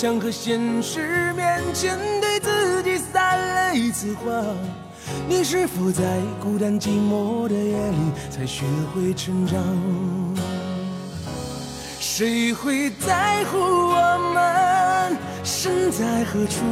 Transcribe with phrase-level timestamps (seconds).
[0.00, 4.44] 想和现实面前对自己撒了一次谎？
[5.28, 7.96] 你是否在孤单寂寞的夜里
[8.30, 9.58] 才学会成长？
[11.98, 16.62] 谁会在乎我们身在何处？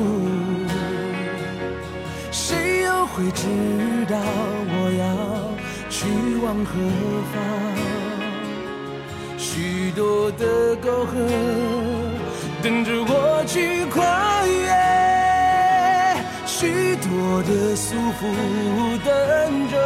[2.30, 3.42] 谁又会知
[4.08, 4.16] 道
[4.70, 5.04] 我要
[5.90, 6.06] 去
[6.44, 6.78] 往何
[7.32, 7.42] 方？
[9.36, 11.26] 许多的沟壑
[12.66, 14.66] 等着我去跨越，
[16.44, 18.26] 许多的束缚
[19.04, 19.78] 等着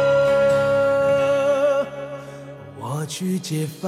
[2.79, 3.87] 我去解放。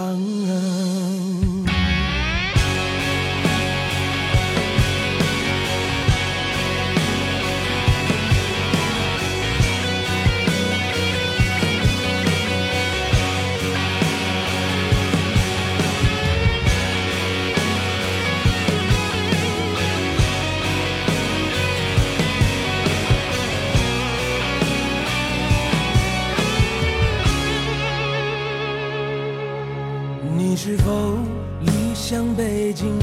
[30.65, 31.17] 是否
[31.59, 32.97] 理想北京，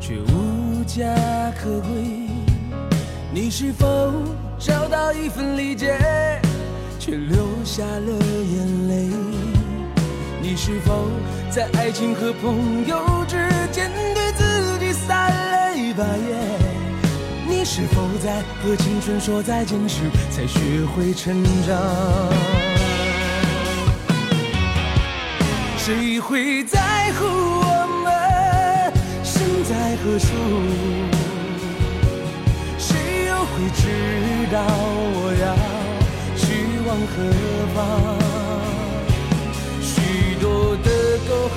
[0.00, 1.04] 却无家
[1.56, 2.28] 可归？
[3.32, 3.86] 你是否
[4.58, 5.96] 找到一份理解，
[6.98, 9.08] 却流下了眼泪？
[10.42, 11.06] 你是否
[11.48, 13.36] 在爱情和朋友之
[13.70, 16.58] 间对自己撒了一把盐？
[17.48, 20.00] 你是否在和青春说再见时
[20.32, 22.77] 才学会成长？
[25.88, 28.12] 谁会在乎我们
[29.24, 30.26] 身在何处？
[32.76, 33.82] 谁又会知
[34.52, 35.44] 道我要
[36.36, 36.44] 去
[36.86, 37.14] 往何
[37.74, 37.78] 方？
[39.80, 40.86] 许多的
[41.26, 41.30] 沟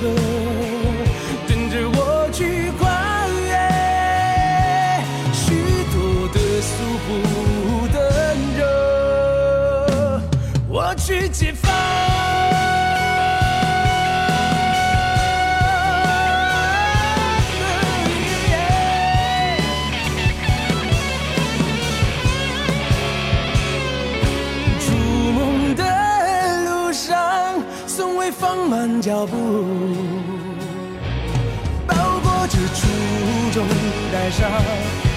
[34.32, 34.50] 上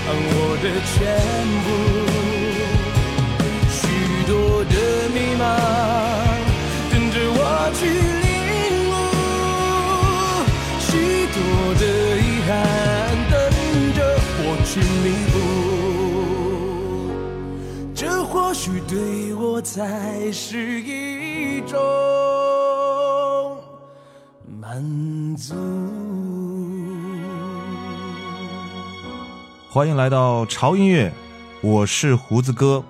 [0.07, 0.93] 我的全
[1.63, 1.67] 部。
[3.71, 3.79] 许
[4.27, 4.31] 多
[4.65, 4.75] 的
[5.13, 5.43] 迷茫，
[6.91, 7.39] 等着我
[7.73, 7.81] 去
[8.23, 8.25] 领
[8.91, 8.93] 悟；
[10.79, 10.87] 许
[11.33, 11.37] 多
[11.79, 11.83] 的
[12.17, 12.49] 遗憾，
[13.31, 13.33] 等
[13.95, 13.99] 着
[14.43, 14.71] 我去
[15.03, 15.35] 弥补。
[17.95, 18.93] 这或许对
[19.33, 21.79] 我才是一种
[29.75, 31.11] 欢迎来到潮音乐，
[31.59, 32.81] 我是胡子哥。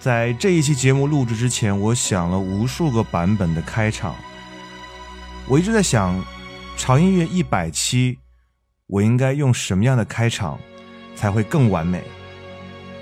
[0.00, 4.16] 在这一期节目录制之前，我想了无数个版本的开场。
[5.46, 6.20] 我一直在想，
[6.76, 8.18] 潮音乐一百期，
[8.88, 10.58] 我应该用什么样的开场
[11.14, 12.02] 才会更完美？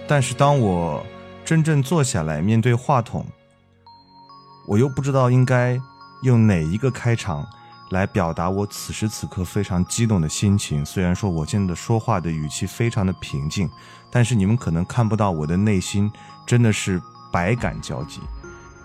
[0.07, 1.03] 但是当我
[1.47, 3.25] 真正坐下来面对话筒，
[4.67, 5.81] 我又不知道应该
[6.23, 7.49] 用哪一个开场
[7.91, 10.85] 来表达我此时此刻非常激动的心情。
[10.85, 13.69] 虽然说我现在说话的语气非常的平静，
[14.11, 16.11] 但是你们可能看不到我的内心
[16.47, 17.01] 真的是
[17.33, 18.21] 百感交集。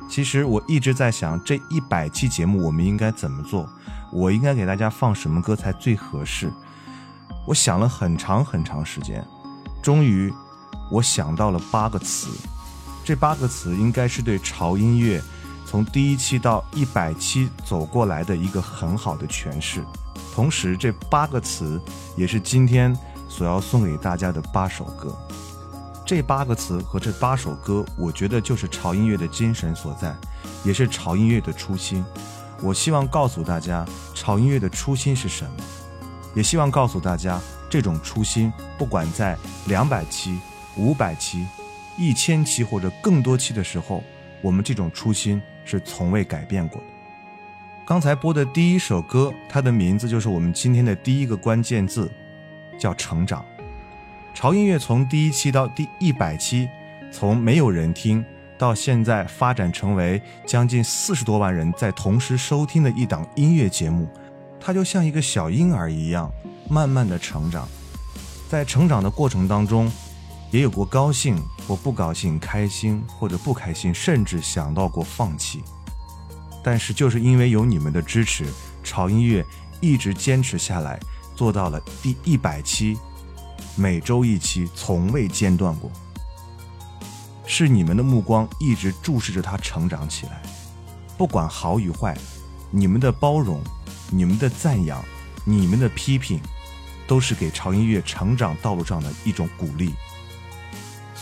[0.10, 3.68] 其实我一直在想，这一百期节目我们应该怎么做？
[4.12, 6.52] 我应该给大家放什么歌才最合适？
[7.48, 9.26] 我想了很长很长时间，
[9.82, 10.32] 终于
[10.92, 12.30] 我想到了八个词。
[13.04, 15.22] 这八个词应该是对潮音乐
[15.66, 19.84] 从第一期到一百期走过来的一个很好的诠释。
[20.34, 21.80] 同时，这八个词
[22.16, 22.96] 也是今天
[23.30, 25.16] 所要送给大家的八首歌。
[26.06, 30.14] 这八个词和这八首歌，我觉得就是潮音乐的精神所在，
[30.64, 32.04] 也是潮音乐的初心。
[32.62, 35.52] 我希望告诉大家，潮音乐的初心是什么，
[36.36, 37.40] 也希望告诉大家，
[37.70, 39.38] 这种初心，不管在
[39.68, 40.40] 两百期、
[40.76, 41.48] 五百期、
[41.98, 44.04] 一千期或者更多期的时候，
[44.42, 46.88] 我们这种初心是从未改变过的。
[47.86, 52.10] 刚才播的第一首歌，它的名字就是我们今天的第一个关键字，
[52.80, 53.46] 叫成长。
[54.34, 56.68] 潮音乐从第一期到第一百期，
[57.12, 58.24] 从没有人听
[58.58, 64.08] 到现在发展成为将近四十多万人在同时收听的一档音乐节目，
[64.60, 66.32] 它就像一个小婴儿一样，
[66.70, 67.68] 慢慢的成长。
[68.50, 69.92] 在成长的过程当中，
[70.54, 71.36] 也有过高兴
[71.68, 75.64] 或不高兴、开心或者不开心，甚至想到过放弃。
[76.64, 78.46] 但是就是因为有你们的支持，
[78.84, 79.44] 潮音乐
[79.82, 81.00] 一直坚持下来，
[81.36, 82.96] 做到了第一百期。
[83.76, 85.90] 每周一期，从未间断过。
[87.48, 90.40] 是你们的目光一直注视着它成长起来，
[91.18, 92.16] 不管好与坏，
[92.70, 93.60] 你们的包容、
[94.12, 95.04] 你们的赞扬、
[95.44, 96.40] 你们的批评，
[97.08, 99.96] 都是给潮音乐成长道路上的一种鼓励。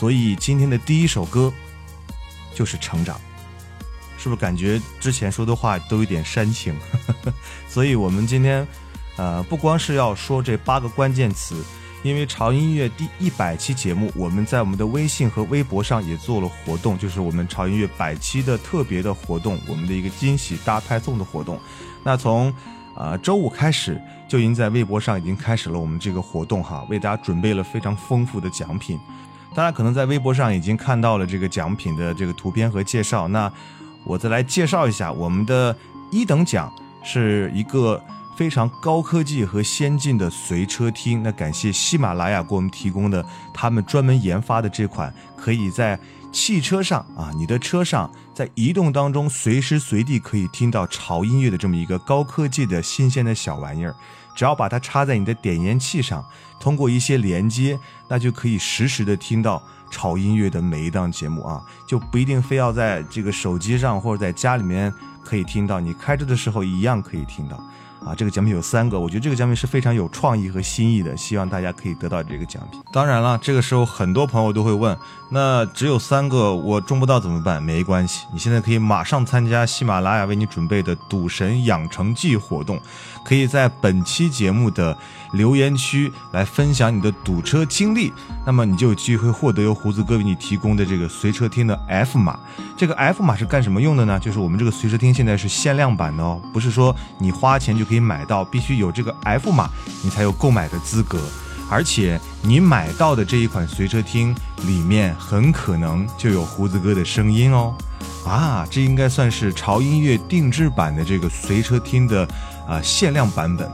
[0.02, 1.52] 所以今天的第一首歌
[2.52, 3.16] 就是《成长》，
[4.20, 6.74] 是不是感觉之前说的话都有点煽情？
[7.70, 8.66] 所以我们今天，
[9.16, 11.54] 呃，不光是要说这八个关键词。
[12.02, 21.60] 因为潮音乐第一百期节目，我们在我们的微信和微博上也做了活动，就是我们潮音乐百期的特别的活动，我们的一个惊喜大派送的活动。
[22.02, 22.52] 那从
[22.96, 28.98] 啊周五开始就已经在微博上已经开始了我们这个活动哈，为大家准备了非常丰富的奖品。
[29.54, 33.28] 大家可能在微博上已经看到了这个奖品的这个图片和介绍。
[33.28, 33.52] 那
[34.04, 35.76] 我再来介绍一下，我们的
[36.10, 36.72] 一等奖
[37.02, 38.02] 是一个。
[38.34, 45.96] 非常高科技和先进的随车听，那感谢喜马拉雅给我们提供的他们专门研发的这款，可以在
[46.32, 53.94] 汽车上啊，你的车上在移动当中随时随地可以听到潮音乐的这么一个高科技的新鲜的小玩意儿。
[54.34, 56.24] 只要把它插在你的点烟器上，
[56.62, 57.76] 通过一些连接，
[58.06, 59.60] 那就可以实时的听到
[59.90, 64.94] 潮音乐的每一档节目啊，就不一定非要在这个手机上或者在家里面
[65.24, 67.60] 可以听到，你开车的时候一样可以听到。
[68.04, 72.80] 啊，这个奖品有三个，我觉得这个奖品是非常有创意和新意的，希望大家可以得到这个奖品。
[72.92, 74.98] 当然了，这个时候很多朋友都会问，
[75.30, 77.62] 那只有三个，我中不到怎么办？
[77.62, 82.76] 没关系，你现在可以马上参加喜马拉雅为你准备的赌神养成记活动，
[83.24, 84.98] 可以在本期节目的
[85.32, 88.12] 留言区来分享你的堵车经历，
[88.46, 92.38] 那么你就有机会获得由胡子哥为你提供的这个随车听的 F 码。
[92.76, 94.18] 这个 F 码是干什么用的呢？
[94.18, 99.68] 就是我们这个随车听现在是限量版的哦，不是说你花钱就可以买到，必须有这个 F 码，
[100.02, 101.18] 你才有购买的资格。
[101.70, 104.34] 而且你买到的这一款随车听
[104.66, 107.74] 里面很可能就有胡子哥的声音哦。
[108.26, 112.28] 啊，这应该算是潮音乐定制版的这个随车听的
[112.68, 113.70] 啊限量版本。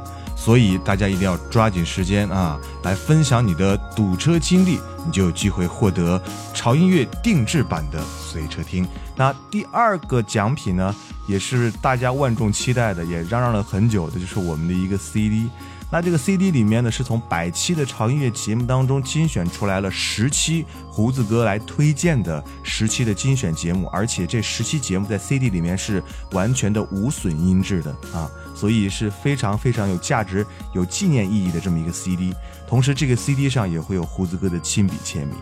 [0.48, 6.18] 所以大家一定要抓紧时间啊，来分享你的堵车经历，你就有机会获得
[6.54, 8.88] 潮音乐定制版的随车听。
[9.14, 10.94] 那第二个奖品呢，
[11.26, 15.50] 也是大家万众期待的，也嚷嚷了很久的，就是我们的一个 CD。
[15.90, 26.02] 那这个 CD 里面呢，是从百期的潮音乐节目当中精选出来了十期胡子哥来推荐的十期的精选节目，而且这十期节目在 CD 里面是
[26.32, 32.34] 完全的无损音质的啊，所以是非常非常有价值、有纪念意义的这么一个 CD。
[32.66, 35.36] 同时，这个 CD 上也会有胡子哥的亲笔签名。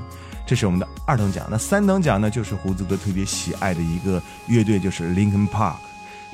[0.46, 1.44] 这是我们的二等奖。
[1.50, 5.74] 那三等奖呢，就是胡子哥特别喜爱的一个乐队，就是 Linkin Park。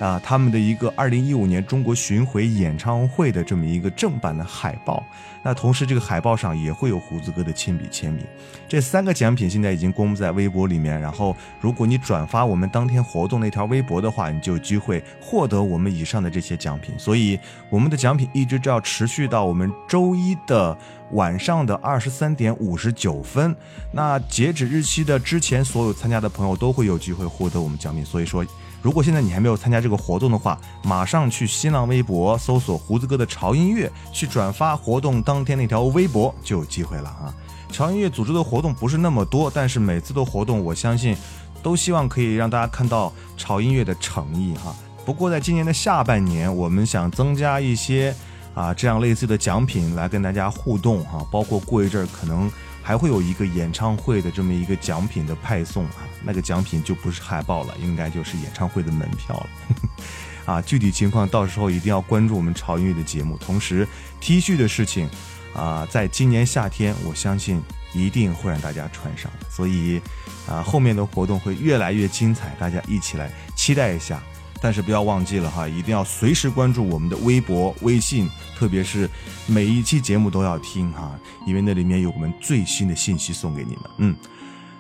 [0.03, 5.01] 啊，他们的一个二零一五年中国巡回演唱会的这么一个正版的海报，
[5.45, 8.27] 那同时这个海报上也会有胡子哥的亲笔签名。
[8.69, 16.93] 这三个奖品现在已经公布在微博里面，然后如果你转发我们当天活动那条微博的话，你就有机会获得我们以上的这些奖品。
[16.99, 17.39] 所以
[17.71, 20.77] 我们的奖品一直就要持续到我们周一的
[21.13, 23.55] 晚上的二十三点五十九分。
[23.93, 28.05] 那截止日期的之前，所有参加的朋友都会有机会获得我们奖品。
[28.05, 28.45] 所以说，
[28.83, 37.33] 如果现在你还没有参加这个活动的话，马上去新浪微博搜索“胡子哥的潮音乐”，去转发活动当天那条微博就有机会了啊！
[37.71, 41.17] 潮音乐组织的活动不是那么多，但是每次的活动，我相信
[41.63, 44.75] 都希望可以让大家看到潮音乐的诚意哈。
[45.07, 48.15] 不过在今年的下半年，我们想增加一些
[48.53, 52.51] 啊这样类似的奖品来跟大家互动哈，包括过一阵可能
[52.83, 59.49] 还会有一个演唱会的这么一个奖品的派送啊，那个奖品就不是海报了，应该就是演唱会的门票了。
[60.55, 63.87] 啊，具体情况到时候一定要关注我们潮音乐的节目，同时
[64.21, 65.09] T 恤的事情。
[65.55, 67.61] 啊，在今年夏天，我相信
[67.93, 70.01] 一定会让大家穿上，所以
[70.49, 74.23] 啊，后面的活动会越来越精彩，大家一起来期待一下。
[74.63, 79.11] 但是不要忘记了哈，一定要随时关注我们的微博、微信，特别是
[79.49, 83.83] 每一期节目都要听哈，因为那里面有我们最新的信息送给你们。
[83.99, 84.17] 嗯，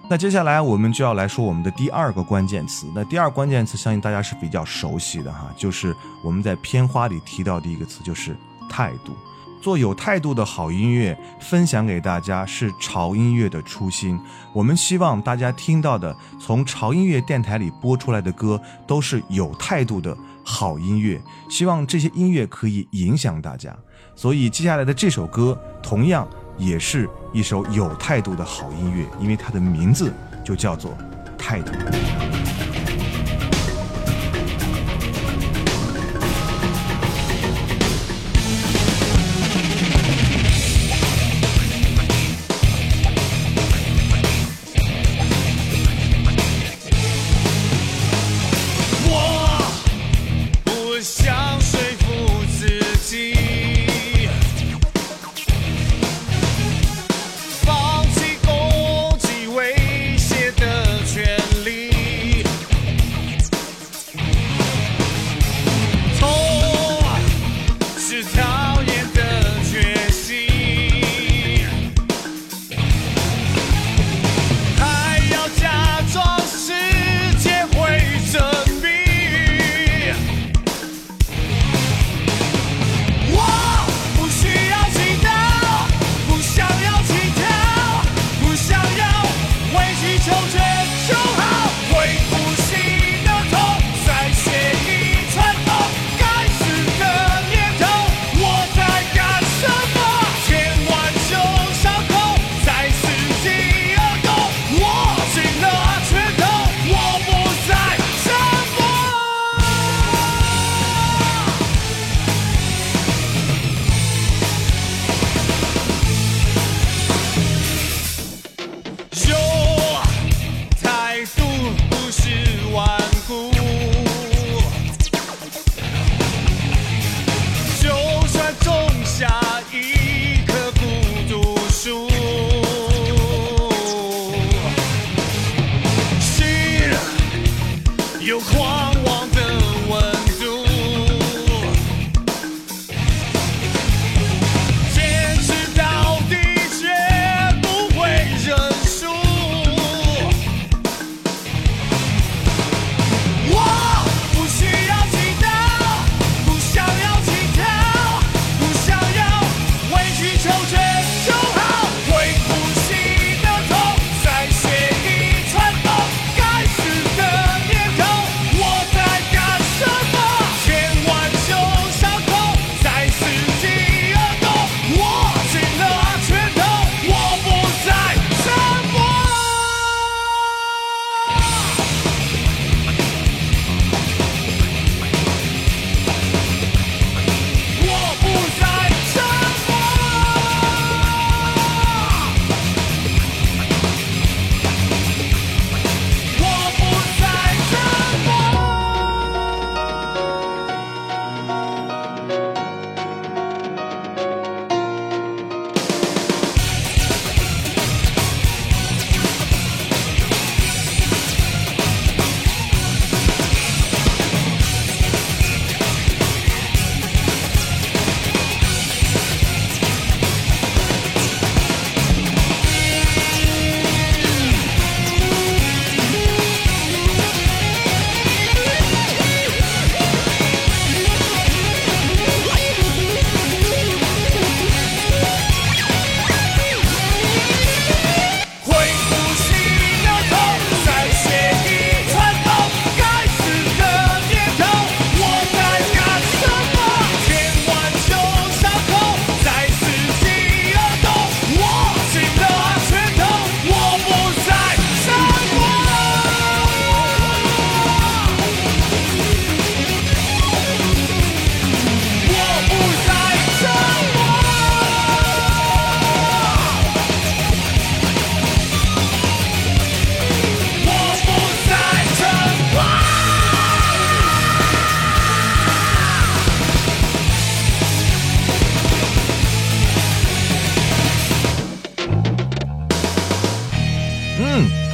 [0.08, 2.86] 那接下来我们就要来说我们的第二个关键词。
[2.94, 8.36] 那第二关键词，相信大家是比较熟悉的哈，就是我们在片花里提到的一个词，就是
[8.70, 9.16] 态度。
[9.62, 14.18] 做有态度的好音乐，分享给大家是潮音乐的初心。
[14.52, 21.22] 我们希望大家听到的，从潮音乐电台里播出来的歌，都是有态度的好音乐。
[21.48, 23.72] 希望这些音乐可以影响大家。
[24.16, 26.28] 所以接下来的这首歌，同样
[26.58, 30.12] 也是一首有态度的好音乐，因为它的名字
[30.44, 30.90] 就叫做
[31.38, 31.70] 《态度》。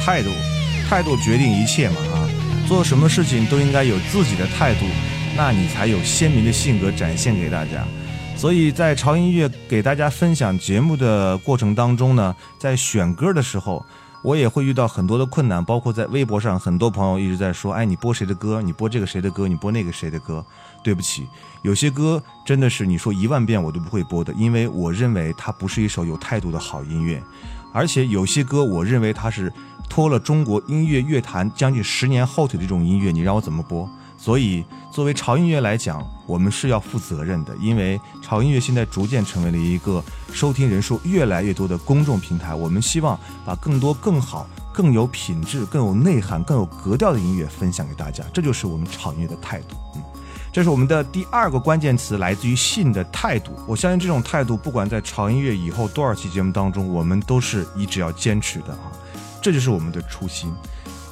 [0.09, 0.31] 态度，
[0.89, 2.25] 态度决定一切嘛啊！
[2.67, 4.87] 做什么事情都应该有自己的态度，
[5.37, 7.85] 那你才有鲜明的性格展现给大家。
[8.35, 13.85] 所以在潮音乐给大家分享节目的过程当中呢，在选歌的时候，
[14.23, 18.63] 我也会遇到很多的困难，包括在微博上，很多朋友一直在说：“哎，你播谁的歌？
[18.63, 19.47] 你播这个谁的歌？
[19.47, 20.43] 你播那个谁的歌？”
[20.83, 21.27] 对不起，
[21.61, 27.21] 有些歌真的是你说一万遍我都不会播的，因为我认为它不是一首有态度的好音乐，
[27.71, 29.51] 而且有些歌我认为它是
[29.89, 33.89] 拖了中国音乐乐坛将近十年后腿的这种音乐，你让我怎么播？
[34.17, 42.53] 所以，作为潮音乐来讲，我们是要负责任的，因为潮音乐现在逐渐成为了一个收听人数越来越多的公众平台。
[42.53, 49.77] 我们希望把更多、更好、更有品质、更有内涵、更有格调的音乐分享给大家，这就是我们潮音乐的态度。
[49.95, 50.01] 嗯，
[50.59, 53.53] 这是我们的第二个关键词，来自于信的态度。
[53.65, 58.91] 我相信这种态度，不管在潮音乐以后多少期节目当中，我们都是一直要坚持的啊，
[59.41, 60.53] 这就是我们的初心。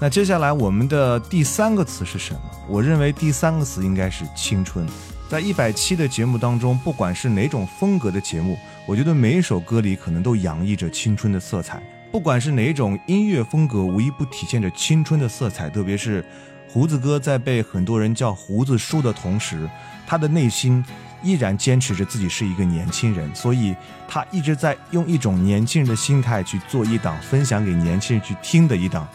[0.01, 2.41] 那接下来我们的第三个词是什么？
[2.67, 4.85] 我认为第三个词应该是青春。
[5.29, 11.81] 在一百期的节目当中，不管是哪种风格的节目，我觉得每一首歌里可能都洋溢着青春的色彩。
[12.11, 15.69] 不管是哪种音乐风格，无一不体现着青春的色彩。
[15.69, 16.25] 特别是
[16.67, 19.69] 胡子哥在被很多人叫胡子叔的同时，
[20.05, 20.83] 他的内心
[21.23, 23.75] 依然坚持着自己是一个年轻人，所以
[24.07, 29.07] 他一直在用一种年轻人的心态去做一档分享给年轻人去听的一档。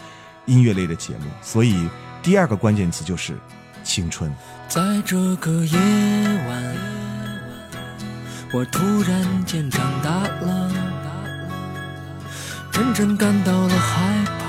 [0.46, 1.88] 音乐类的节目，所以
[2.20, 3.38] 第二个关键词就是
[3.84, 4.28] 青春。
[4.66, 5.78] 在这个夜
[6.48, 6.76] 晚，
[8.52, 10.68] 我突然间长大了，
[12.72, 14.41] 真正感到了害怕，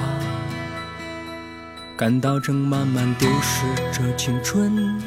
[1.95, 4.99] 感到正慢慢丢失着青春，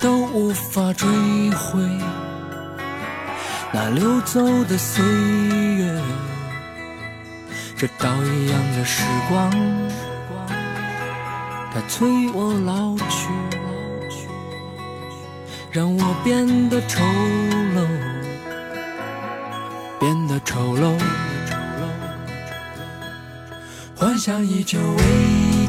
[0.00, 1.06] 都无法追
[1.50, 1.78] 回
[3.70, 6.02] 那流走的岁月。
[7.76, 9.50] 这刀一样的时光，
[11.72, 13.28] 它催我老去，
[15.70, 17.04] 让我变得丑
[17.76, 17.86] 陋，
[20.00, 20.98] 变得丑陋。
[23.94, 25.02] 幻想依旧伟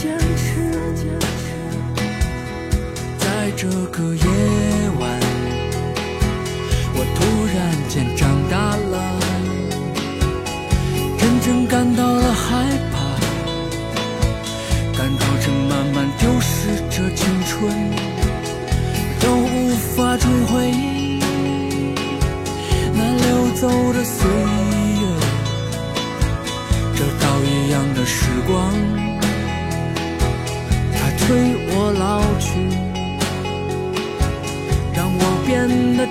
[0.00, 0.54] 坚持，
[0.94, 1.28] 坚持
[3.18, 4.22] 在这个夜
[5.00, 5.02] 晚。
[6.94, 7.18] 我突
[7.52, 7.58] 然
[7.88, 8.96] 间长大了，
[11.18, 12.96] 真正感到了害怕，
[14.96, 17.58] 感到正慢慢丢失着青春，
[19.18, 20.87] 都无法追回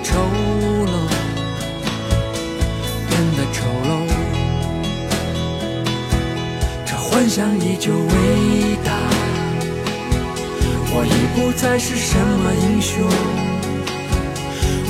[0.02, 0.14] 丑
[0.86, 0.90] 陋，
[3.08, 3.56] 变得丑
[3.88, 3.90] 陋。
[6.86, 8.92] 这幻想依旧伟大，
[10.90, 13.04] 我已不再是什么英雄，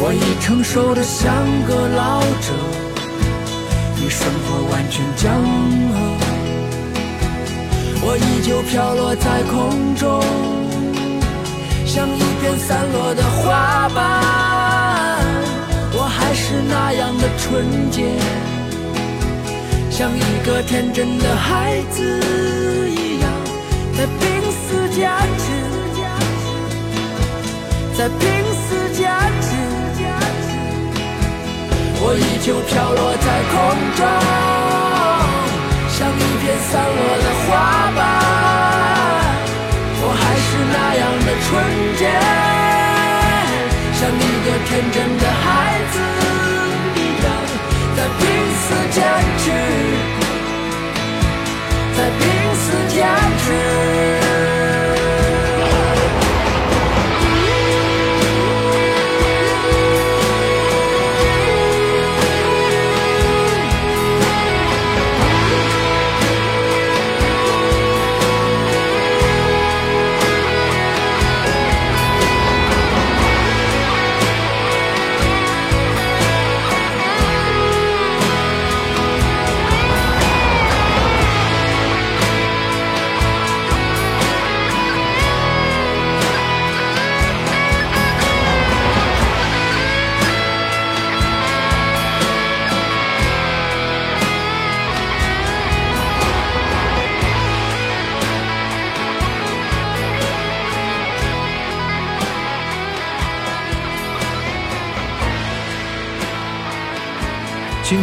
[0.00, 1.34] 我已成熟的像
[1.66, 2.54] 个老者，
[4.00, 5.32] 与生活完全僵
[5.92, 5.96] 了。
[8.00, 10.22] 我依旧飘落在空中。
[11.84, 14.22] 像一片散落的花瓣，
[16.48, 18.04] 是那样的纯洁，
[19.90, 22.00] 像一个天真的孩子
[22.88, 23.30] 一样，
[23.92, 24.18] 在拼
[24.50, 25.44] 死坚持，
[27.98, 28.18] 在拼
[28.54, 29.04] 死坚
[29.42, 29.46] 持。
[32.00, 33.54] 我依旧飘落在空
[33.98, 34.00] 中，
[35.90, 37.46] 像一片散落的花
[37.94, 37.98] 瓣。
[40.00, 41.46] 我还是那样的纯
[53.00, 54.17] 拼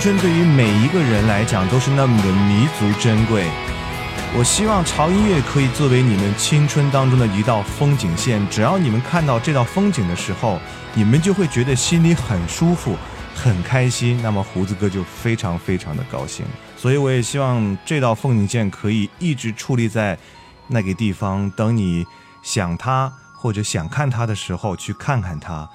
[0.05, 3.49] 春对于每一个人来讲都是那么的弥足珍贵。
[4.37, 10.59] 我希望潮音乐可以作为你们青春当中的一道风景线，只要你们看到这道风景的时候，
[10.93, 12.95] 你们就会觉得心里很舒服、
[13.33, 14.19] 很开心。
[14.21, 16.45] 那么胡子哥就非常非常的高兴。
[16.77, 20.15] 所以我也希望这道风景线可以一直矗立在
[20.67, 22.05] 那个地方，等你
[22.43, 25.67] 想它或者想看它的时候，去看看它，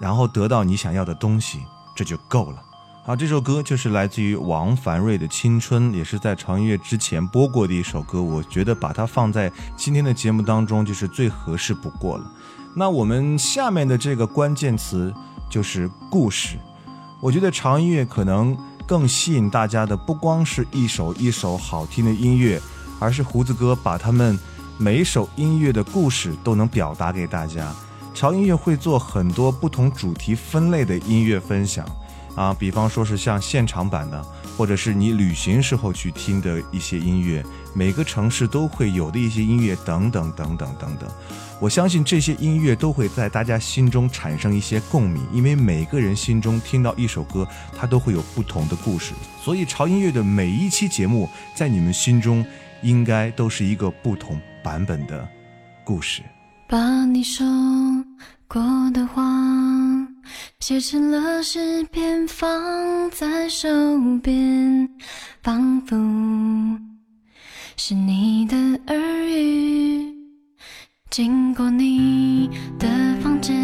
[0.00, 1.60] 然后得到你想要的东西，
[1.94, 2.65] 这就够了。
[3.06, 8.20] 好，这首歌就是来自于王凡瑞的《青春》，也是在潮音乐之前播过的一首歌。
[8.20, 12.28] 我觉得把它放在今天的节目当中，就是最合适不过了。
[12.74, 15.14] 那我们下面的这个关键词
[15.48, 16.56] 就是故事。
[17.20, 22.60] 我觉得潮音乐可能更吸引大家的，不光是一首一首好听的音乐，
[22.98, 24.36] 而是胡子哥把他们
[24.78, 27.72] 每一首音乐的故事都能表达给大家。
[28.12, 31.86] 潮音乐会做很多不同主题分类的音乐分享。
[32.36, 34.22] 啊，比方说是像现场版的，
[34.56, 37.44] 或者是你旅行时候去听的一些音乐，
[37.74, 41.10] 每个城市都会有的一些音乐，等等等等等等。
[41.58, 49.14] 我相信这些音乐都会在大家心中产生一些共鸣，因为每个人心中听到一首歌，它都会有不同的故事。
[49.42, 52.44] 所以潮音乐的每一期节目，在你们心中
[52.82, 55.26] 应该都是一个不同版本的
[55.82, 56.22] 故事。
[56.68, 57.46] 把你说
[58.46, 58.60] 过
[58.92, 59.75] 的话。
[60.60, 63.68] 写成了诗篇，放在手
[64.22, 64.88] 边，
[65.42, 65.96] 仿佛
[67.76, 70.14] 是你的耳语。
[71.10, 72.88] 经过你的
[73.22, 73.54] 房间，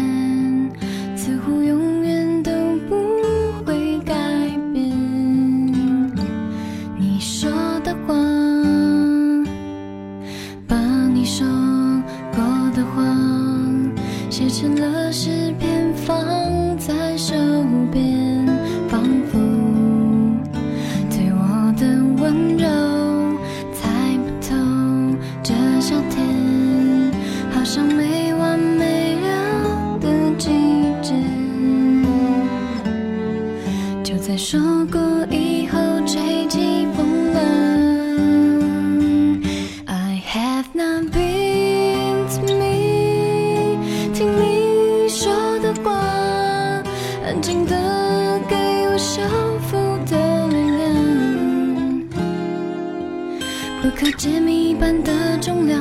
[54.23, 55.73] 音乐是人类本体最初的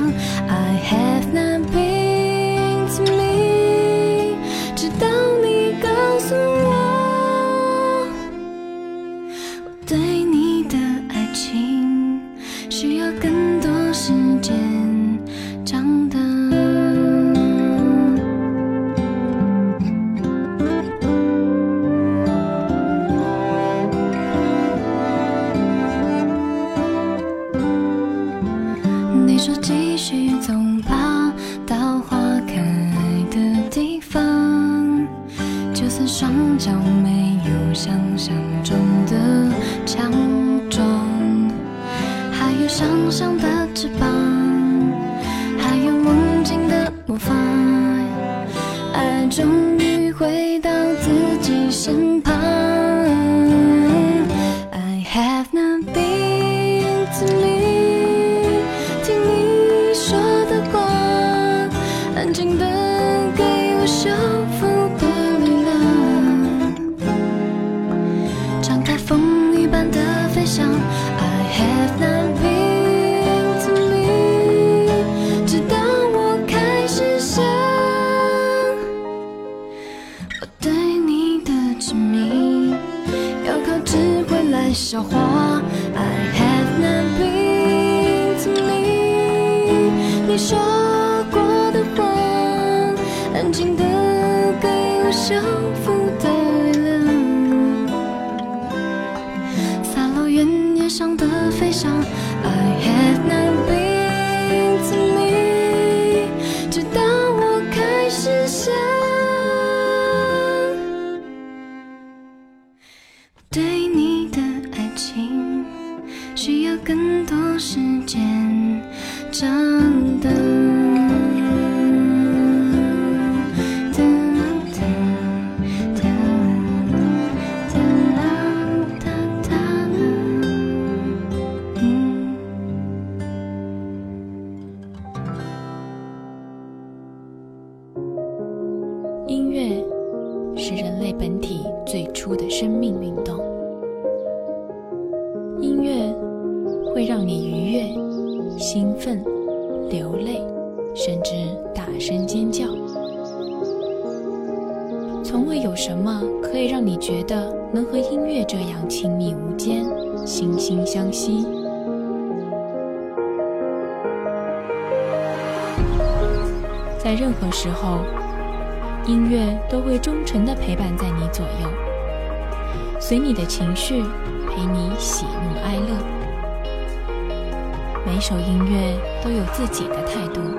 [179.72, 180.51] 己的态度，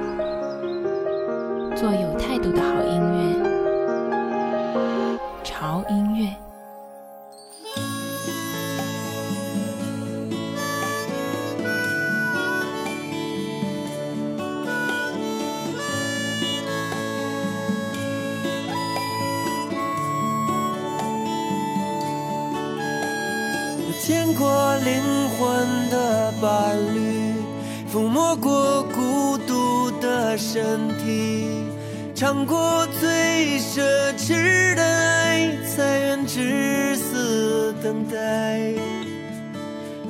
[32.46, 33.82] 过最奢
[34.18, 38.74] 侈的爱，才愿至死等待。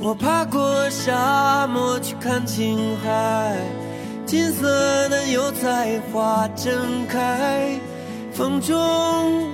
[0.02, 3.58] 我爬过沙漠去看青海，
[4.26, 7.80] 金色的油菜花正开，
[8.32, 9.50] 风中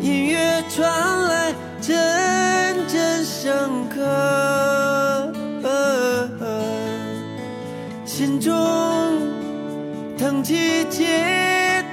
[0.00, 1.54] 音乐传来。
[1.86, 1.94] 阵
[2.88, 3.52] 阵深
[3.90, 4.00] 刻，
[8.06, 8.50] 心中
[10.16, 11.04] 腾起解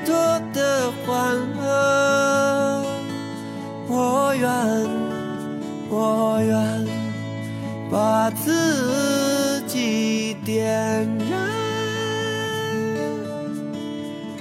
[0.05, 0.13] 多
[0.53, 2.83] 的欢乐。
[3.87, 4.49] 我愿，
[5.89, 6.87] 我愿
[7.91, 11.37] 把自己点燃，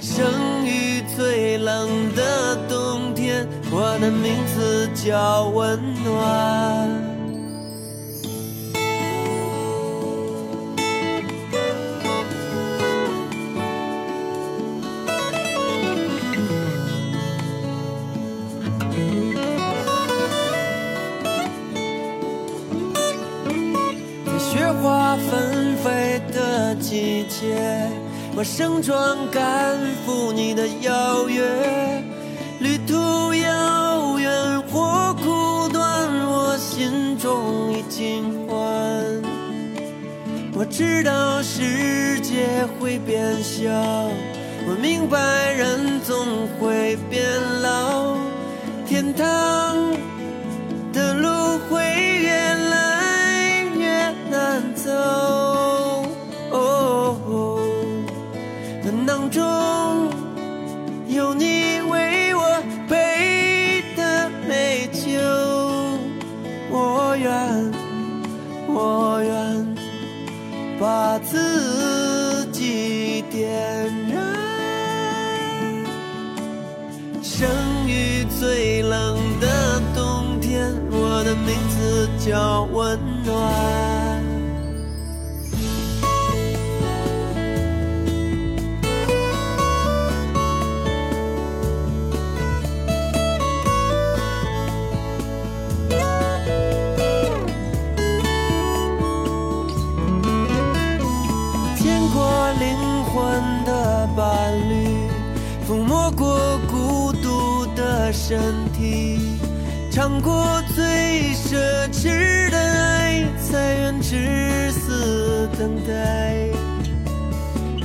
[0.01, 3.47] 生于最冷的冬天。
[3.69, 7.00] 我的名字叫温暖。
[26.91, 27.55] 季节，
[28.35, 31.41] 我盛装赶赴你的邀约。
[32.59, 35.81] 旅途遥远或苦短，
[36.27, 38.59] 我心中已经换。
[40.53, 43.71] 我知道世界会变小，
[44.67, 45.17] 我明白
[45.53, 47.23] 人总会变
[47.61, 48.17] 老。
[48.85, 49.25] 天堂
[50.91, 51.81] 的路会
[52.21, 54.91] 越来越难走，
[59.31, 60.09] 中
[61.07, 65.07] 有你为我备的美酒，
[66.69, 67.71] 我愿，
[68.67, 69.75] 我愿
[70.77, 73.49] 把自己点
[74.09, 74.21] 燃。
[77.23, 77.47] 生
[77.87, 83.60] 于最冷的冬天，我的名字叫温暖。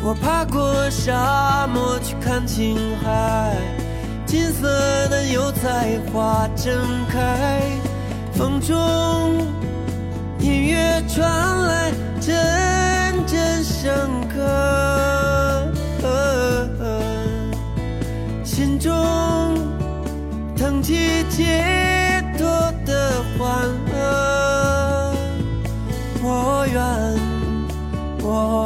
[0.06, 3.56] 我爬过沙漠去看青海，
[4.24, 4.68] 金色
[5.08, 6.72] 的油菜花正
[7.10, 7.60] 开，
[8.32, 9.44] 风中
[10.38, 11.28] 音乐传
[11.64, 11.90] 来
[12.20, 12.36] 阵
[13.26, 13.92] 阵深
[14.32, 14.38] 刻，
[18.44, 18.94] 心中
[20.56, 22.46] 腾起解脱
[22.84, 25.12] 的欢乐。
[26.22, 26.80] 我愿，
[28.22, 28.65] 我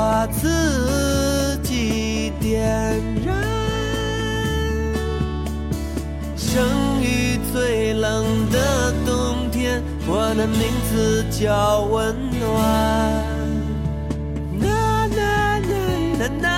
[0.00, 2.56] 把自己点
[3.22, 3.36] 燃。
[6.34, 6.64] 生
[7.02, 12.40] 于最冷的冬天，我的名字叫温暖。
[14.62, 14.68] 啦
[15.18, 15.20] 啦
[15.68, 15.72] 啦
[16.18, 16.48] 啦啦，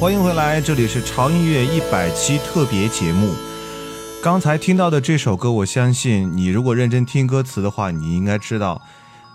[0.00, 3.32] 欢迎回来，这里是潮音乐一百期特别节目。
[4.20, 8.82] 刚才听到的这首歌，我相信你如果认真听歌词的话，你应该知道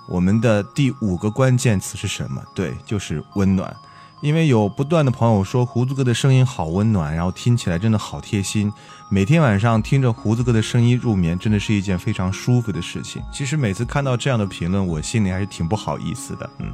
[0.10, 2.42] 我们的第五个关键词是什么？
[2.54, 3.74] 对，就是温暖。
[4.20, 8.72] 因为有不断的朋友说胡子哥的声音好温暖，然后听起来真的好贴心。
[9.10, 13.22] 每天晚上听着胡子哥的声音入眠，真的是一件非常舒服的事情。
[13.32, 16.74] 其实每次看到这样的评论，我心里还是挺不好意思的，嗯。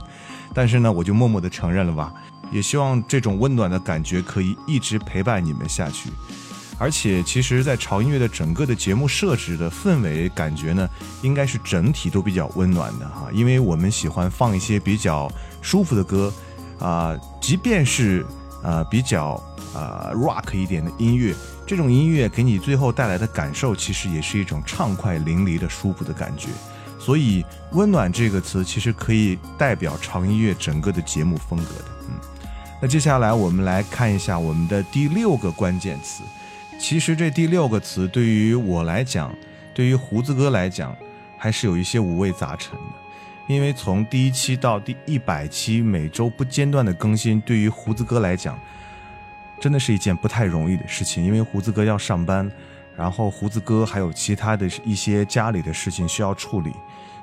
[0.54, 2.14] 但是呢，我就默默的承认了吧。
[2.50, 6.10] 也希望这种温暖的感觉可以一直陪伴你们下去。
[6.80, 10.90] 而且，其实，在潮音乐的整个的节目设置的氛围感觉呢，
[11.22, 13.28] 应该是整体都比较温暖的哈。
[13.34, 15.30] 因为我们喜欢放一些比较
[15.62, 16.32] 舒服的歌。
[16.84, 18.26] 啊，即便是
[18.62, 19.42] 呃比较
[19.74, 21.34] 呃 rock 一点的音乐，
[21.66, 26.50] 这种音乐给你最后带来的感受，其实也是一种畅快淋漓的舒服的感觉。
[27.00, 31.86] 所以“温暖”这个词其实可以代表长音乐整个的节目风格的。
[32.10, 32.16] 嗯，
[32.82, 36.24] 那接下来我们来看一下我们的第六个关键词。
[36.80, 39.34] 其实这第六个词对于我来讲，
[39.74, 40.96] 对于胡子哥来讲，
[41.38, 43.03] 还是有一些五味杂陈的。
[43.48, 48.58] 因为从第一期到第一百期，每周不间断的更新，对于胡子哥来讲，
[49.60, 51.24] 真的是一件不太容易的事情。
[51.26, 52.50] 因为胡子哥要上班，
[52.96, 56.72] 然后胡子哥还有其他的一些家里的事情需要处理，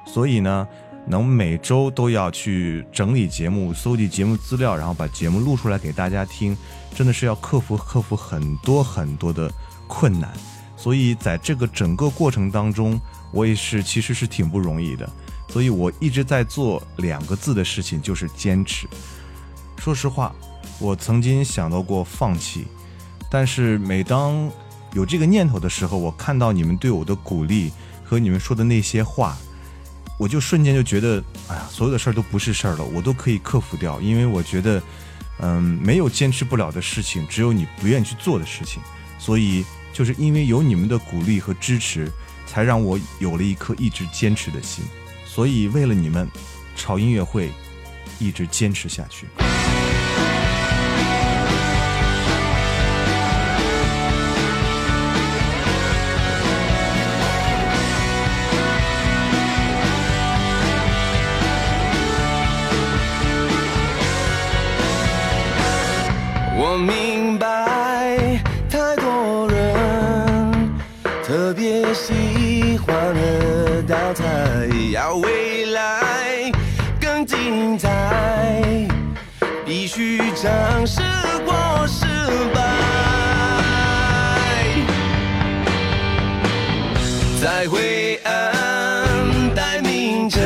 [0.05, 0.69] 所以呢，
[1.07, 6.55] 能每周都要去整理节目、搜集节目资料，然后把节目录出来给大家听，
[6.95, 9.51] 真的是要克服克服很多很多的
[9.87, 10.31] 困难。
[10.77, 13.01] 所以在这个整个过程当中，
[13.33, 15.09] 我也是其实是挺不容易的。
[15.53, 18.87] 所以我一直在做两个字的事情，就是坚持。
[19.79, 20.35] 说实话，
[20.79, 22.67] 我曾经想到过放弃，
[23.31, 24.51] 但是每当
[24.93, 27.73] 有这个念头的时候，我看到你们对我的鼓励
[28.05, 29.37] 和你们说的那些话，
[30.19, 34.01] 我就瞬间就觉得，哎呀，所有的事儿都不是事儿了，我都可以克服掉。
[34.01, 34.83] 因为我觉得，
[35.41, 38.83] 嗯，没有坚持不了的事情，只有你不愿意去做的事情。
[39.19, 42.11] 所以，就是因为有你们的鼓励和支持，
[42.47, 44.85] 才让我有了一颗一直坚持的心。
[45.33, 46.29] 所以，为了你们，
[46.75, 47.53] 潮音乐会
[48.19, 49.29] 一直坚持下去。
[66.59, 70.71] 我明白，太多人
[71.25, 73.15] 特别喜欢
[73.81, 74.25] 的道菜。
[74.93, 76.53] 要未来
[77.01, 77.89] 更精彩，
[79.65, 81.01] 必须尝试
[81.45, 82.05] 过失
[82.55, 82.61] 败，
[87.41, 90.43] 在灰暗待明晨，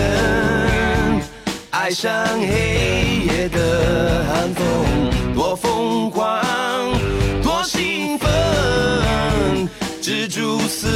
[1.70, 4.64] 爱上黑夜的寒风，
[5.34, 6.40] 多疯狂，
[7.42, 9.68] 多兴奋，
[10.02, 10.88] 蜘蛛丝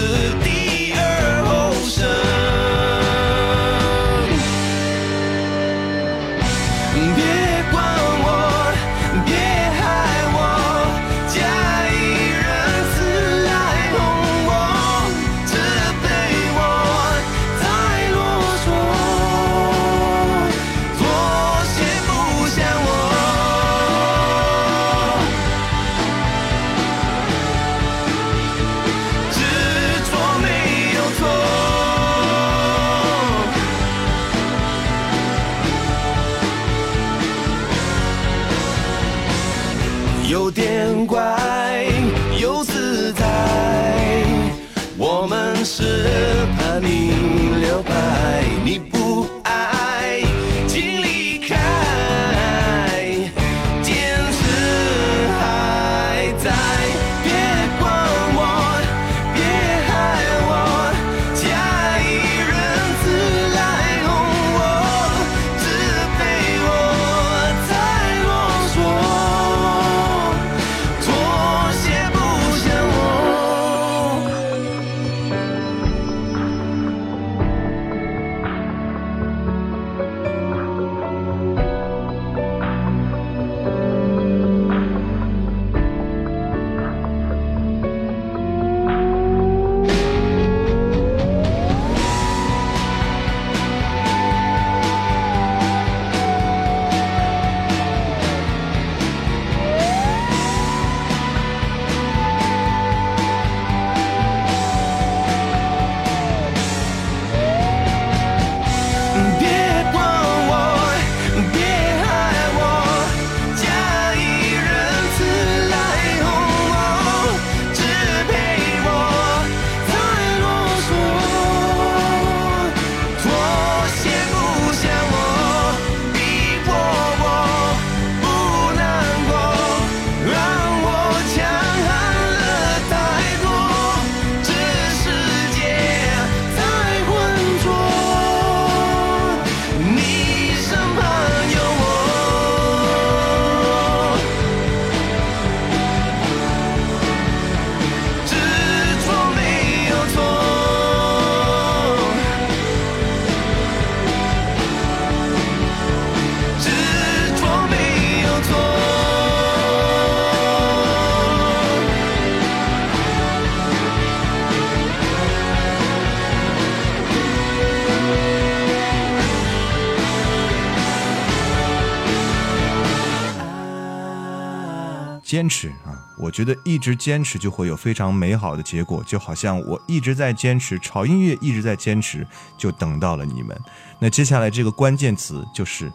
[175.28, 175.92] 坚持啊！
[176.16, 182.26] 我觉得一直坚持就会有非常美好的结果，就好像我一直在坚持潮音乐，一直在坚持，
[182.56, 183.54] 就等到了你们。
[183.98, 185.92] 那接下来这个关键词就是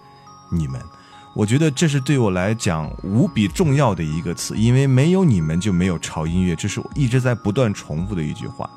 [0.51, 0.79] 你们。
[1.33, 8.69] 我觉得这是对我来讲无比重要的一个词，因为没有你们就没有潮音乐，这是我一直在不断重复的一句话。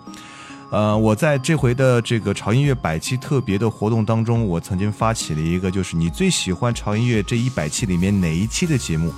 [0.70, 9.12] 呃，我在这回的这个潮音乐百期特别的活动当中，我曾经发起了一个，就是你最喜欢潮音乐这一百期里面哪一期的节目？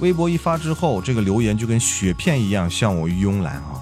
[0.00, 3.80] 微博一发之后，这个留言就跟雪片一样向我拥来啊！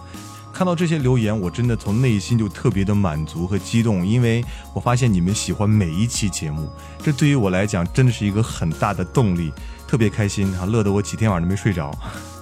[0.52, 4.44] 看到这些留言，我真的从内心就特别的满足和激动，因为
[4.74, 6.70] 我发现你们喜欢每一期节目，
[7.02, 9.50] 这对于我来讲真的是一个很大的动力，
[9.88, 11.90] 特别开心啊，乐得我几天晚上都没睡着。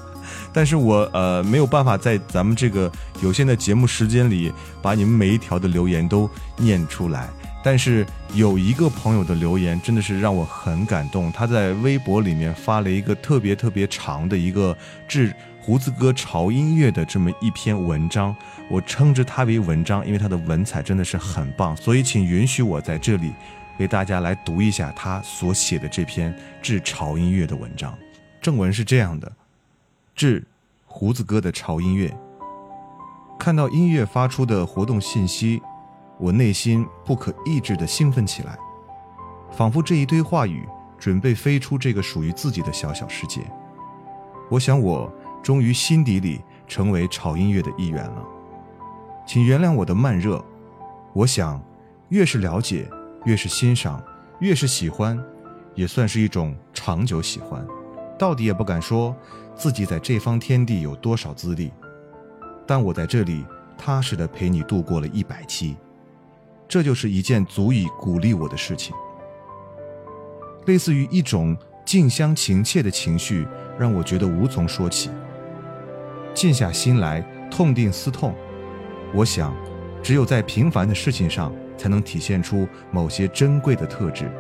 [0.52, 2.90] 但是我呃没有办法在咱们这个
[3.22, 4.52] 有限的节目时间里
[4.82, 7.30] 把你们每一条的留言都念出来。
[7.62, 18.34] 但是有一个朋友的留言真的是让我很感动，他在微博里面发了一个特别特别长的一个致胡子哥潮音乐的这么一篇文章，
[18.70, 23.30] 我称之它为文章，因为它的文采真的是很棒，所以请允许我在这里
[23.78, 27.96] 为大家来读一下他所写的这篇致潮音乐的文章。
[28.40, 29.30] 正文是这样的：
[30.16, 30.42] 致
[30.86, 32.10] 胡子哥的潮音乐，
[33.38, 35.60] 看到音乐发出的活动信息。
[36.20, 38.58] 我内心不可抑制地兴奋起来，
[39.50, 40.68] 仿佛这一堆话语
[40.98, 43.40] 准备飞出这个属于自己的小小世界。
[44.50, 45.10] 我想，我
[45.42, 48.22] 终于心底里成为潮音乐的一员了。
[49.26, 50.44] 请原谅我的慢热。
[51.14, 51.58] 我想，
[52.10, 52.86] 越是了解，
[53.24, 54.02] 越是欣赏，
[54.40, 55.18] 越是喜欢，
[55.74, 57.66] 也算是一种长久喜欢。
[58.18, 59.16] 到底也不敢说
[59.54, 61.72] 自己在这方天地有多少资历，
[62.66, 63.46] 但我在这里
[63.78, 65.76] 踏实地陪你度过了一百期。
[66.70, 68.94] 这就是一件足以鼓励我的事情，
[70.66, 73.44] 类似于一种近乡情怯的情绪，
[73.76, 75.10] 让我觉得无从说起。
[76.32, 78.32] 静下心来，痛定思痛，
[79.12, 79.52] 我想，
[80.00, 84.30] 只有在平凡的事情上，才能体现出某些珍贵的特质。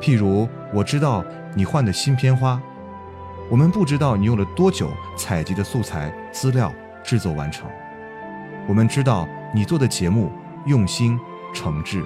[0.00, 1.24] 譬如，我知道
[1.56, 2.62] 你换的新片花，
[3.50, 6.72] 我们不知道你用了多久采集的素材资料
[7.02, 7.68] 制作完成，
[8.68, 10.30] 我们知道你做的节目。
[10.66, 11.20] 用心
[11.52, 12.02] 诚挚，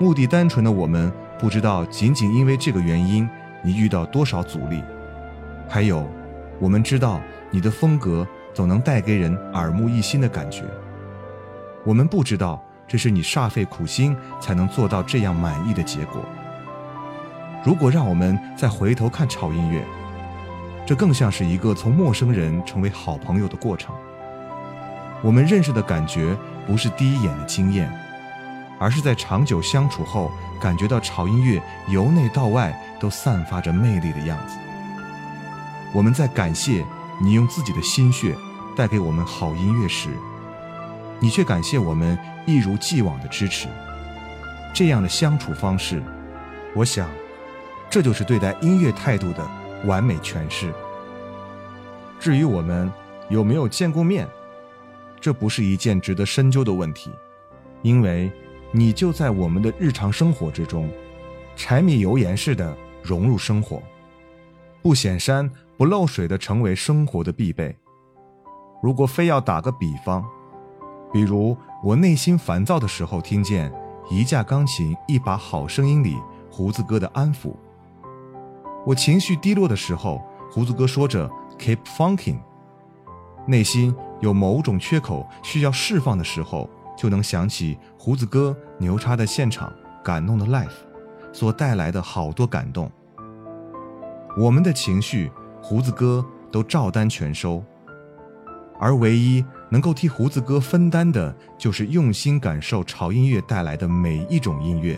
[0.00, 3.28] 目的单纯的我们不知道，仅仅因为这个原因，
[3.62, 4.82] 你遇到多少阻力。
[5.68, 6.08] 还有，
[6.58, 10.64] 我们知道你的风格总能带给人耳目一新的感觉。
[11.84, 16.24] 我们不知道，这是你煞费苦心才能做到这样满意的结果。
[17.64, 19.84] 如果让我们再回头看潮音乐，
[20.86, 23.94] 这更像是一个从陌生人成为好朋友的过程。
[25.22, 26.34] 我们认识的感觉。
[26.66, 27.92] 不是第一眼的惊艳，
[28.78, 34.56] 而是在长久相处后，感觉到潮音乐由内到外都散发着魅力的样子。
[35.92, 36.84] 我们在感谢
[37.20, 38.34] 你用自己的心血
[38.76, 40.08] 带给我们好音乐时，
[41.20, 43.68] 你却感谢我们一如既往的支持。
[44.72, 46.02] 这样的相处方式，
[46.74, 47.10] 我想，
[47.90, 49.46] 这就是对待音乐态度的
[49.84, 50.72] 完美诠释。
[52.18, 52.90] 至于我们
[53.28, 54.26] 有没有见过面？
[55.22, 57.08] 这不是一件值得深究的问题，
[57.82, 58.28] 因为
[58.72, 60.90] 你就在我们的日常生活之中，
[61.54, 63.80] 柴米油盐似的融入生活，
[64.82, 67.72] 不显山不漏水的成为生活的必备。
[68.82, 70.24] 如果非要打个比方，
[71.12, 73.72] 比如我内心烦躁的时候，听见
[74.10, 76.16] 一架钢琴一把好声音里
[76.50, 77.54] 胡子哥的安抚；
[78.84, 80.20] 我情绪低落的时候，
[80.50, 82.40] 胡子哥说着 “keep funking”，
[83.46, 83.94] 内心。
[84.22, 89.70] 有某种缺口需要释放的时候，就能想起胡子哥牛叉的现场
[90.02, 90.70] 感动的 life
[91.32, 92.90] 所带来的好多感动。
[94.38, 97.62] 我们的情绪，胡子哥都照单全收，
[98.78, 104.96] 而唯一能够替胡子哥分担的，就是用心感受潮音乐带来的每一种音乐，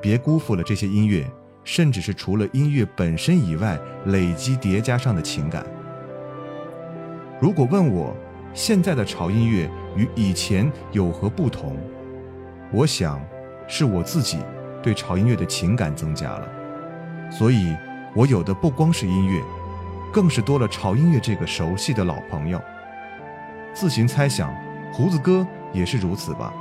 [0.00, 1.28] 别辜负了这些音乐，
[1.64, 3.76] 甚至是除了音乐本身以外
[4.06, 5.66] 累积叠加上的情感。
[7.40, 8.16] 如果问我，
[8.54, 11.76] 现在的潮音乐与以前有何不同？
[12.72, 13.20] 我想，
[13.66, 14.38] 是我自己
[14.82, 16.48] 对潮音乐的情感增加了，
[17.30, 17.76] 所以
[18.14, 19.42] 我有的不光是音乐，
[20.12, 22.60] 更是多了潮音乐这个熟悉的老朋友。
[23.72, 24.52] 自行猜想，
[24.92, 26.52] 胡子哥也是如此吧？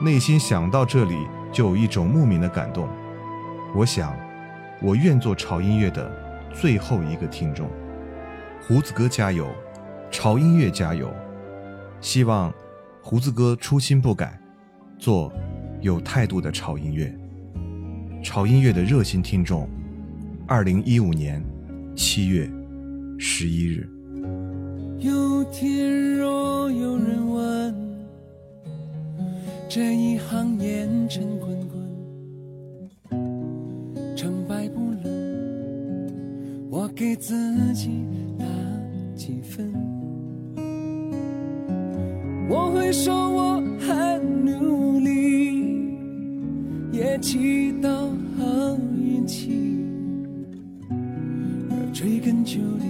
[0.00, 2.88] 内心想到这里，就有一种莫名的感动。
[3.74, 4.16] 我想，
[4.80, 6.10] 我愿做潮音乐的
[6.52, 7.68] 最后一个听众。
[8.60, 9.46] 胡子哥加油！
[10.10, 11.08] 潮音乐加油！
[12.00, 12.52] 希望
[13.02, 14.40] 胡子哥初心不改，
[14.98, 15.32] 做
[15.80, 17.12] 有态度的潮音乐。
[18.22, 19.68] 潮音乐的热心听众，
[20.46, 21.42] 二零一五年
[21.94, 22.50] 七月
[23.18, 23.88] 十一日。
[24.98, 27.74] 有天若有人问，
[29.68, 31.68] 这一行烟尘滚
[33.08, 38.04] 滚，成败不论，我给自己
[38.36, 38.44] 打
[39.14, 39.87] 几分。
[42.48, 45.92] 我会说我很努力，
[46.90, 47.88] 也祈祷
[48.38, 49.84] 好运气，
[51.70, 52.86] 而追根究底。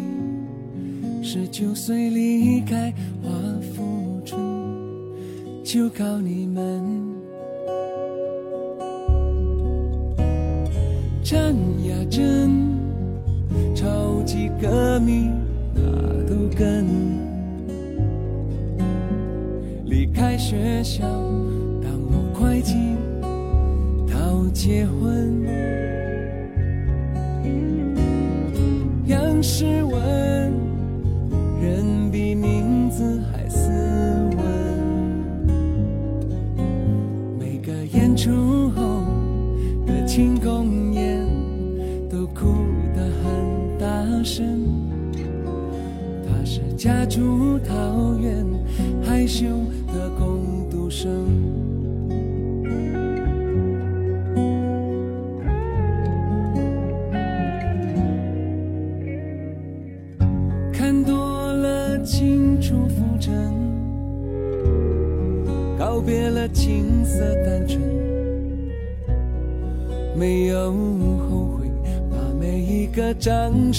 [1.23, 3.31] 十九岁离开华
[3.75, 4.41] 富村，
[5.65, 6.83] 就靠你们。
[11.25, 11.41] 张
[11.89, 12.79] 亚珍，
[13.75, 15.29] 超级歌迷
[15.75, 15.83] 哪
[16.29, 17.08] 都跟。
[20.49, 21.03] 学校，
[21.83, 22.97] 当我快进，
[24.11, 25.48] 到结婚。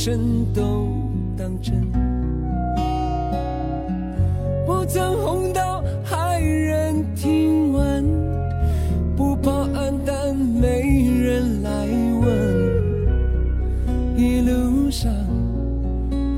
[0.02, 0.88] 声都
[1.38, 1.76] 当真。
[4.66, 8.06] 不曾红到骇人听闻，
[9.18, 11.86] 不报暗淡没人来
[12.22, 12.26] 问。
[14.16, 15.12] 一路上，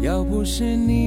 [0.01, 1.00] 要不是你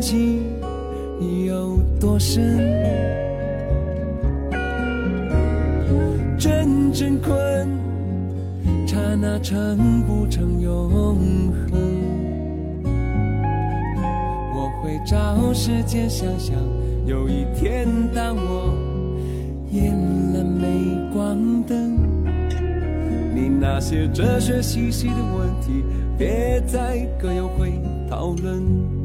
[0.00, 0.42] 情
[1.46, 2.58] 有多深。
[6.38, 7.68] 真真困，
[8.86, 10.88] 刹那成不成永
[11.70, 11.82] 恒？
[14.54, 16.54] 我会找时间想想，
[17.06, 18.72] 有一天当我
[19.72, 19.92] 演
[20.32, 21.98] 了镁光灯，
[23.34, 25.84] 你那些哲学细细的问题，
[26.16, 27.72] 别再各有会
[28.08, 28.97] 讨论。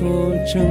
[0.00, 0.08] 作
[0.50, 0.64] 证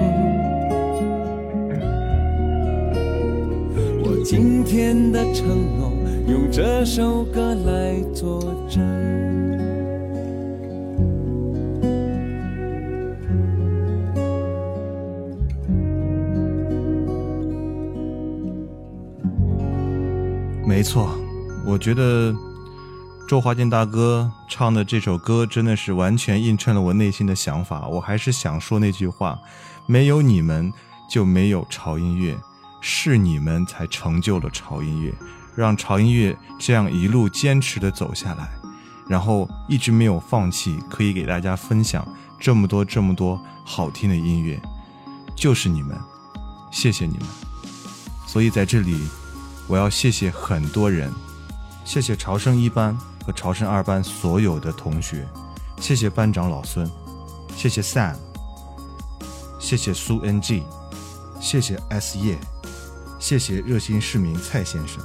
[4.04, 5.94] 我今天的承诺
[6.28, 8.82] 用这首歌来作证。
[20.66, 21.16] 没错
[21.68, 22.34] 我觉得
[23.30, 27.88] 周华健大哥唱的这首歌真的是完全映衬了我内心的想法。
[27.88, 29.38] 我还是想说那句话：
[29.86, 30.74] 没有你们
[31.08, 32.36] 就没有潮音乐，
[32.82, 35.14] 是你们才成就了潮音乐，
[35.56, 38.50] 让潮音乐这样一路坚持的走下来。
[39.08, 42.04] 然后一直没有放弃，可以给大家分享
[42.40, 44.60] 这么多这么多好听的音乐，
[45.36, 45.96] 就是你们，
[46.72, 47.28] 谢谢你们。
[48.26, 49.00] 所以在这里，
[49.68, 51.14] 我要谢谢很多人，
[51.86, 52.98] 谢谢潮声一班
[53.30, 55.24] 和朝圣二班所有的同学，
[55.80, 56.90] 谢谢班长老孙，
[57.56, 58.16] 谢谢 Sam，
[59.60, 60.64] 谢谢苏 NG，
[61.40, 62.40] 谢谢 S 叶，
[63.20, 65.00] 谢谢热心市民蔡先生，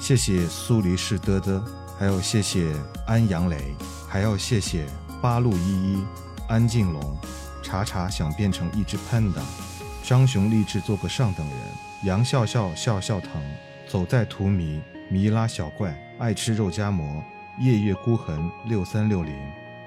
[0.00, 1.60] 谢谢苏黎世嘚嘚。
[1.98, 2.74] 还有谢谢
[3.06, 3.74] 安阳雷，
[4.08, 4.86] 还要谢谢
[5.20, 6.04] 八路一一、
[6.48, 7.14] 安静龙、
[7.62, 9.42] 查查想变成一只 panda、
[10.02, 11.58] 张雄立志做个上等人、
[12.04, 13.32] 杨笑笑笑笑疼、
[13.86, 14.80] 走在荼蘼、
[15.10, 17.22] 迷拉小怪、爱吃肉夹馍、
[17.60, 19.34] 夜月孤痕六三六零、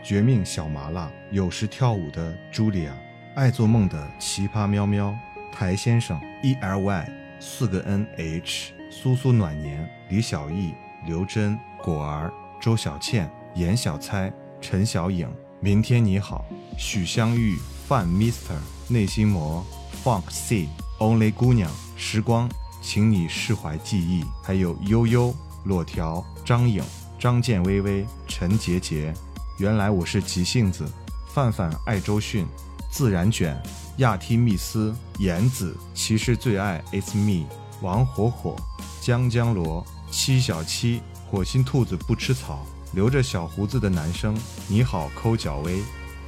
[0.03, 2.95] 绝命小麻辣、有时跳舞的茱莉亚、
[3.33, 5.11] 爱做梦的奇葩喵喵、
[5.51, 7.09] 台先生 E L Y
[7.39, 10.75] 四个 N H、苏苏暖年、李小艺、
[11.07, 11.57] 刘真。
[11.81, 15.27] 果儿、周小倩、严小猜、陈小颖、
[15.59, 16.45] 明天你好、
[16.77, 17.57] 许香玉、
[17.87, 18.53] 范 Mister、
[18.87, 19.65] 内心魔、
[20.03, 20.69] Funk C、
[20.99, 22.47] Only 姑娘、时光，
[22.83, 26.83] 请你释怀记忆，还有悠悠、裸条、张颖、
[27.23, 29.13] 张建微微、陈杰杰。
[29.57, 30.85] 原来我是急性子，
[31.33, 32.45] 范范爱周迅、
[32.91, 33.57] 自然卷、
[33.99, 37.47] 亚提密斯、颜子，其实最爱 It's Me、
[37.81, 38.57] 王火火、
[38.99, 41.01] 江江罗、七小七。
[41.31, 45.81] 火星兔子不吃草，留着小胡子的男生，你好，抠脚威，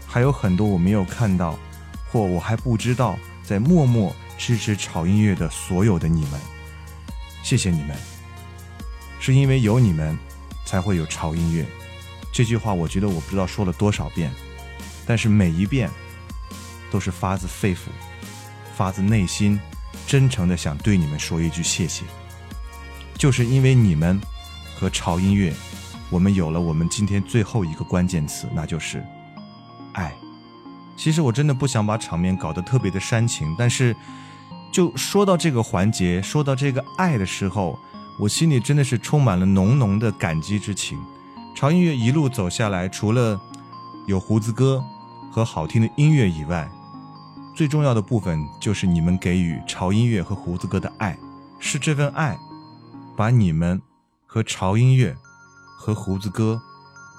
[0.08, 1.60] 还有很多我没有看到，
[2.10, 6.40] 或我还不知道，在默默支持炒音乐的所有的你们，
[7.44, 7.98] 谢谢你们，
[9.20, 10.18] 是因为有你们，
[10.66, 11.66] 才会有潮音乐。
[12.32, 14.32] 这句话我觉得我不知道说了多少遍，
[15.06, 15.90] 但是每一遍
[16.92, 17.88] 都是发自肺腑、
[18.76, 19.60] 发自内心、
[20.06, 22.04] 真诚的想对你们说一句谢谢，
[23.18, 24.20] 就是因为你们。
[24.78, 25.54] 和潮音乐，
[26.10, 29.02] 我们有了我们今天最后一个关键词，那就是
[29.94, 30.14] 爱。
[30.98, 33.96] 其实我真的不想把场面搞得特别的煽情，但是
[34.74, 37.80] 就说到这个环节，说到这个爱的时候，
[38.18, 41.00] 我心里真的是充满了浓浓的感激之情。
[41.56, 43.40] 潮音乐一路走下来，除了
[44.08, 44.84] 有胡子哥
[45.32, 46.70] 和好听的音乐以外，
[47.56, 51.18] 最重要的部分就是你们给予潮音乐和胡子哥的爱，
[51.60, 52.38] 是这份爱
[53.16, 53.82] 把你们。
[54.28, 55.16] 和潮音乐，
[55.78, 56.62] 和胡子哥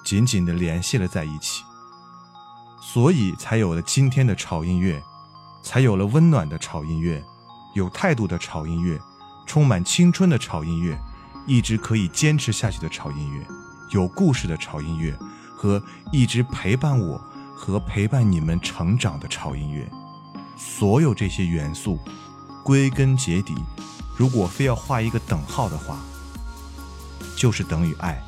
[0.05, 1.63] 紧紧地联系了在一起，
[2.79, 5.01] 所以才有了今天的潮音乐，
[5.63, 7.23] 才有了温暖的潮音乐，
[7.73, 8.99] 有态度的潮音乐，
[9.47, 10.95] 充满青春的潮音乐，
[11.47, 13.43] 一直可以坚持下去的潮音乐，
[13.89, 15.17] 有故事的潮音乐，
[15.55, 15.81] 和
[16.11, 17.19] 一直陪伴我
[17.55, 19.89] 和陪伴你们成长的潮音乐，
[20.55, 21.97] 所有这些元素，
[22.63, 23.55] 归根结底，
[24.15, 25.97] 如果非要画一个等号的话。
[27.35, 28.19] 就是等于爱，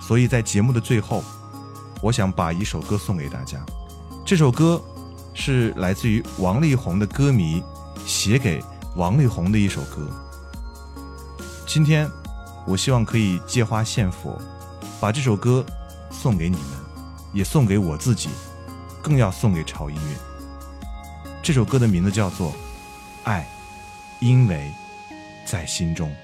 [0.00, 1.22] 所以在节目的最后，
[2.00, 3.62] 我想把一首歌送给大家。
[4.24, 4.82] 这首歌
[5.34, 7.62] 是来自于王力宏的歌迷
[8.06, 8.64] 写给
[8.96, 10.08] 王力宏的一首歌。
[11.66, 12.08] 今天，
[12.66, 14.40] 我希望可以借花献佛，
[15.00, 15.64] 把这首歌
[16.10, 16.66] 送给你们，
[17.32, 18.28] 也送给我自己，
[19.02, 20.16] 更要送给潮音乐。
[21.42, 22.50] 这首歌的名字叫做
[23.24, 23.46] 《爱》，
[24.24, 24.70] 因为
[25.44, 26.14] 在心中。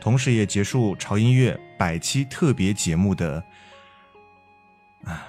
[0.00, 3.42] 同时也结束潮音乐百期特别节目的，
[5.04, 5.20] 唉，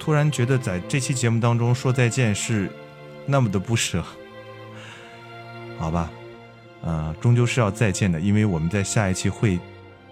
[0.00, 2.72] 突然觉得在这期节目当中说再见是
[3.26, 4.04] 那么的不舍，
[5.78, 6.10] 好吧，
[6.82, 9.58] 呃，终究是要再见的，因为我们在下一期会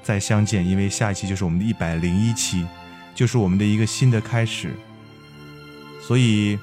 [0.03, 2.67] 再相见，因为下一期就是我们的一百零一期，
[3.15, 4.75] 就是我们的一个新的开始，
[6.03, 6.59] 所以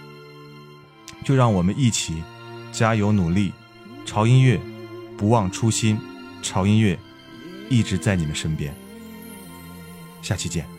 [1.24, 2.24] 就让我们一起
[2.72, 3.54] 加油努力，
[4.06, 4.60] 潮音乐。
[5.18, 6.00] 不忘初心，
[6.44, 6.96] 潮音乐
[7.72, 8.72] 一直在你们身边。
[10.22, 10.77] 下期见。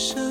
[0.00, 0.29] 生